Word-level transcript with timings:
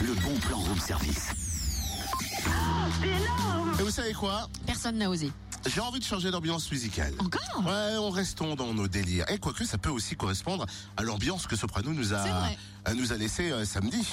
le 0.00 0.14
bon 0.14 0.34
plan 0.40 0.58
room 0.58 0.78
service. 0.78 1.28
Et 3.78 3.82
vous 3.82 3.90
savez 3.90 4.12
quoi? 4.12 4.48
Personne 4.66 4.96
n'a 4.98 5.08
osé. 5.10 5.30
J'ai 5.66 5.80
envie 5.80 5.98
de 6.00 6.04
changer 6.04 6.30
d'ambiance 6.30 6.70
musicale. 6.70 7.12
Encore? 7.18 7.64
Ouais, 7.66 7.96
on 7.98 8.10
restons 8.10 8.54
dans 8.54 8.72
nos 8.72 8.88
délires. 8.88 9.26
Et 9.30 9.38
quoique 9.38 9.64
ça 9.64 9.76
peut 9.78 9.90
aussi 9.90 10.16
correspondre 10.16 10.64
à 10.96 11.02
l'ambiance 11.02 11.46
que 11.46 11.54
Soprano 11.56 11.92
nous 11.92 12.04
C'est 12.04 12.14
a, 12.14 12.24
vrai. 12.24 12.58
euh, 12.88 12.94
nous 12.94 13.12
a 13.12 13.16
laissé 13.16 13.50
euh, 13.50 13.64
samedi. 13.66 14.06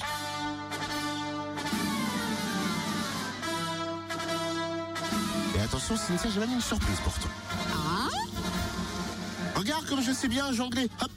Et 5.56 5.62
attention, 5.62 5.96
Cynthia, 5.98 6.30
j'ai 6.34 6.40
même 6.40 6.52
une 6.54 6.62
surprise 6.62 7.00
pour 7.04 7.14
toi. 7.14 7.30
Ah? 7.74 8.10
Regarde 9.56 9.86
comme 9.88 10.02
je 10.02 10.12
sais 10.12 10.28
bien 10.28 10.52
jongler. 10.52 10.90
Hop. 11.02 11.12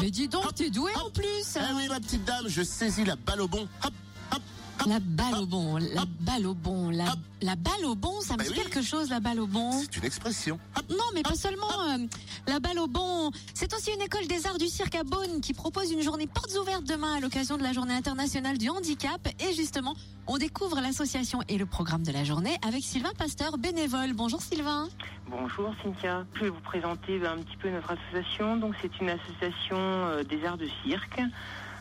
Mais 0.00 0.10
dis 0.10 0.28
donc, 0.28 0.54
t'es 0.54 0.70
doué 0.70 0.90
en 0.96 1.10
plus 1.10 1.24
Eh 1.56 1.74
oui, 1.74 1.88
ma 1.88 2.00
petite 2.00 2.24
dame, 2.24 2.46
je 2.48 2.62
saisis 2.62 3.04
la 3.04 3.16
balle 3.16 3.40
au 3.42 3.48
bon. 3.48 3.68
Hop, 3.84 3.92
hop, 4.32 4.42
hop. 4.80 4.86
La 4.88 4.98
balle 5.00 5.34
au 5.42 5.46
bon, 5.46 5.76
la 5.76 6.04
balle 6.20 6.46
au 6.46 6.54
bon, 6.54 6.90
la, 6.90 7.14
la 7.42 7.56
balle 7.56 7.84
au 7.84 7.94
bon, 7.94 8.20
ça 8.20 8.34
me 8.34 8.38
Bah 8.38 8.44
dit 8.44 8.50
oui. 8.50 8.56
quelque 8.56 8.82
chose, 8.82 9.08
la 9.10 9.20
balle 9.20 9.40
au 9.40 9.46
bon. 9.46 9.72
C'est 9.80 9.96
une 9.96 10.04
expression. 10.04 10.58
Non, 10.90 11.04
mais 11.14 11.22
pas 11.22 11.34
seulement 11.34 11.66
euh, 11.90 12.06
la 12.46 12.60
balle 12.60 12.78
au 12.78 12.86
bon. 12.86 13.30
C'est 13.54 13.72
aussi 13.74 13.90
une 13.92 14.02
école 14.02 14.26
des 14.26 14.46
arts 14.46 14.58
du 14.58 14.66
cirque 14.66 14.94
à 14.94 15.04
Beaune 15.04 15.40
qui 15.40 15.54
propose 15.54 15.90
une 15.92 16.02
journée 16.02 16.26
portes 16.26 16.54
ouvertes 16.60 16.84
demain 16.84 17.14
à 17.14 17.20
l'occasion 17.20 17.56
de 17.56 17.62
la 17.62 17.72
journée 17.72 17.94
internationale 17.94 18.58
du 18.58 18.68
handicap. 18.68 19.26
Et 19.40 19.54
justement, 19.54 19.94
on 20.26 20.38
découvre 20.38 20.80
l'association 20.80 21.40
et 21.48 21.58
le 21.58 21.66
programme 21.66 22.02
de 22.02 22.12
la 22.12 22.24
journée 22.24 22.56
avec 22.66 22.82
Sylvain 22.82 23.12
Pasteur, 23.16 23.58
bénévole. 23.58 24.12
Bonjour 24.14 24.42
Sylvain. 24.42 24.88
Bonjour 25.28 25.74
Cynthia, 25.82 26.26
je 26.34 26.40
vais 26.40 26.50
vous 26.50 26.60
présenter 26.60 27.18
ben, 27.18 27.38
un 27.38 27.42
petit 27.42 27.56
peu 27.56 27.70
notre 27.70 27.92
association. 27.92 28.56
Donc 28.56 28.74
c'est 28.82 29.00
une 29.00 29.10
association 29.10 29.76
euh, 29.78 30.22
des 30.22 30.44
arts 30.44 30.58
de 30.58 30.68
cirque 30.84 31.20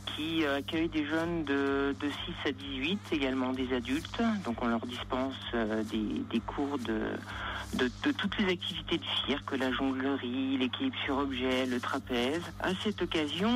qui 0.05 0.43
euh, 0.43 0.57
accueille 0.57 0.89
des 0.89 1.05
jeunes 1.05 1.43
de, 1.43 1.95
de 1.99 2.09
6 2.43 2.49
à 2.49 2.51
18, 2.51 2.99
également 3.11 3.51
des 3.51 3.73
adultes. 3.73 4.21
Donc 4.45 4.61
on 4.61 4.67
leur 4.67 4.85
dispense 4.85 5.35
euh, 5.53 5.83
des, 5.83 6.39
cours 6.39 6.77
de, 6.79 7.89
toutes 8.17 8.37
les 8.39 8.51
activités 8.51 8.97
de 8.97 9.03
cirque, 9.25 9.57
la 9.57 9.71
jonglerie, 9.71 10.57
l'équilibre 10.57 10.95
sur 11.05 11.17
objet, 11.17 11.65
le 11.65 11.79
trapèze. 11.79 12.41
À 12.59 12.69
cette 12.83 13.01
occasion, 13.01 13.49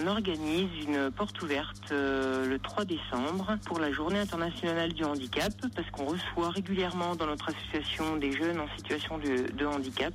on 0.00 0.06
organise 0.06 0.70
une 0.86 1.10
porte 1.10 1.40
ouverte 1.42 1.92
euh, 1.92 2.46
le 2.46 2.58
3 2.58 2.84
décembre 2.84 3.56
pour 3.66 3.78
la 3.78 3.92
journée 3.92 4.18
internationale 4.18 4.92
du 4.92 5.04
handicap 5.04 5.52
parce 5.74 5.90
qu'on 5.90 6.06
reçoit 6.06 6.50
régulièrement 6.50 7.16
dans 7.16 7.26
notre 7.26 7.50
association 7.50 8.16
des 8.16 8.32
jeunes 8.32 8.60
en 8.60 8.68
situation 8.76 9.18
de 9.18 9.66
handicap. 9.66 10.14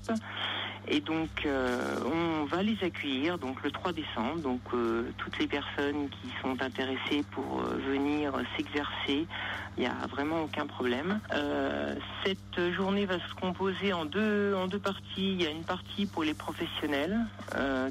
Et 0.91 1.01
donc, 1.01 1.45
euh, 1.45 1.97
on 2.03 2.45
va 2.45 2.63
les 2.63 2.77
accueillir 2.83 3.37
le 3.63 3.71
3 3.71 3.93
décembre. 3.93 4.39
Donc, 4.41 4.61
euh, 4.73 5.03
toutes 5.17 5.37
les 5.37 5.45
personnes 5.45 6.09
qui 6.09 6.29
sont 6.41 6.59
intéressées 6.63 7.23
pour 7.31 7.61
euh, 7.61 7.77
venir 7.87 8.33
s'exercer, 8.57 9.27
il 9.77 9.81
n'y 9.81 9.85
a 9.85 10.07
vraiment 10.09 10.43
aucun 10.43 10.65
problème. 10.65 11.19
Cette 12.25 12.73
journée 12.73 13.05
va 13.05 13.19
se 13.19 13.33
composer 13.39 13.93
en 13.93 14.05
deux 14.05 14.53
en 14.55 14.67
deux 14.67 14.79
parties. 14.79 15.33
Il 15.33 15.41
y 15.41 15.45
a 15.45 15.51
une 15.51 15.63
partie 15.63 16.05
pour 16.05 16.23
les 16.23 16.33
professionnels 16.33 17.17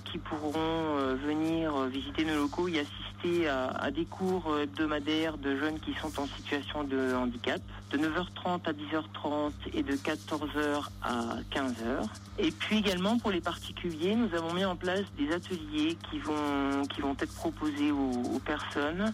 qui 0.05 0.19
pourront 0.19 1.15
venir 1.25 1.85
visiter 1.87 2.25
nos 2.25 2.35
locaux 2.35 2.69
et 2.69 2.81
assister 2.81 3.08
à, 3.49 3.91
des 3.91 4.05
cours 4.05 4.59
hebdomadaires 4.59 5.39
de 5.39 5.57
jeunes 5.57 5.79
qui 5.81 5.95
sont 5.95 6.21
en 6.21 6.27
situation 6.27 6.85
de 6.85 7.15
handicap, 7.15 7.61
de 7.91 7.99
9h30 7.99 8.61
à 8.65 8.73
10h30 8.73 9.53
et 9.75 9.83
de 9.83 9.93
14h 9.95 10.89
à 11.03 11.37
15h. 11.53 12.07
Et 12.39 12.51
puis 12.51 12.79
également 12.79 13.19
pour 13.19 13.31
les 13.31 13.41
particuliers, 13.41 14.15
nous 14.15 14.35
avons 14.35 14.55
mis 14.55 14.65
en 14.65 14.77
place 14.77 15.05
des 15.17 15.33
ateliers 15.33 15.97
qui 16.11 16.19
vont 16.19 16.85
qui 16.91 17.01
vont 17.01 17.17
être 17.19 17.35
proposés 17.35 17.91
aux, 17.91 18.37
aux 18.37 18.41
personnes 18.41 19.13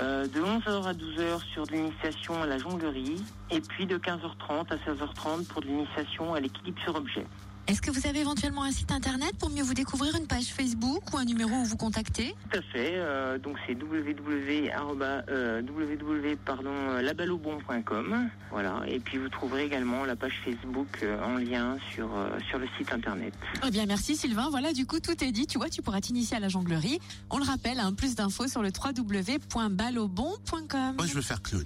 euh, 0.00 0.26
de 0.26 0.40
11h 0.40 0.86
à 0.86 0.92
12h 0.92 1.44
sur 1.52 1.66
de 1.66 1.72
l'initiation 1.72 2.42
à 2.42 2.46
la 2.46 2.58
jonglerie 2.58 3.22
et 3.50 3.60
puis 3.60 3.86
de 3.86 3.98
15h30 3.98 4.72
à 4.72 4.76
16h30 4.76 5.46
pour 5.48 5.62
de 5.62 5.66
l'initiation 5.66 6.34
à 6.34 6.40
l'équilibre 6.40 6.80
sur 6.82 6.94
objet. 6.94 7.26
Est-ce 7.68 7.80
que 7.80 7.90
vous 7.90 8.06
avez 8.06 8.20
éventuellement 8.20 8.64
un 8.64 8.72
site 8.72 8.90
internet 8.90 9.32
pour 9.38 9.48
mieux 9.48 9.62
vous 9.62 9.74
découvrir, 9.74 10.16
une 10.16 10.26
page 10.26 10.46
Facebook 10.46 11.02
ou 11.12 11.16
un 11.16 11.24
numéro 11.24 11.50
où 11.50 11.64
vous 11.64 11.76
contacter? 11.76 12.34
Tout 12.50 12.58
à 12.58 12.62
fait. 12.62 12.92
euh, 12.94 13.38
donc 13.38 13.56
c'est 13.66 13.74
www, 13.74 14.70
euh, 15.28 15.62
www 15.62 16.36
pardon, 16.44 16.72
labalobon.com. 17.00 18.30
Voilà. 18.50 18.82
Et 18.88 18.98
puis 18.98 19.18
vous 19.18 19.28
trouverez 19.28 19.64
également 19.64 20.04
la 20.04 20.16
page 20.16 20.40
Facebook 20.44 20.98
euh, 21.02 21.22
en 21.24 21.36
lien 21.36 21.76
sur, 21.94 22.12
euh, 22.16 22.30
sur 22.48 22.58
le 22.58 22.66
site 22.78 22.92
internet. 22.92 23.32
Eh 23.66 23.70
bien, 23.70 23.86
merci 23.86 24.16
Sylvain. 24.16 24.48
Voilà, 24.50 24.72
du 24.72 24.86
coup, 24.86 24.98
tout 25.00 25.22
est 25.22 25.32
dit. 25.32 25.46
Tu 25.46 25.58
vois, 25.58 25.68
tu 25.70 25.82
pourras 25.82 26.00
t'initier 26.00 26.36
à 26.36 26.40
la 26.40 26.48
jonglerie. 26.48 26.98
On 27.30 27.38
le 27.38 27.44
rappelle, 27.44 27.78
hein, 27.78 27.92
plus 27.94 28.14
d'infos 28.16 28.48
sur 28.48 28.62
le 28.62 28.70
www.ballobon.com. 28.70 30.94
Moi, 30.96 31.06
je 31.06 31.14
veux 31.14 31.22
faire 31.22 31.42
clown. 31.42 31.64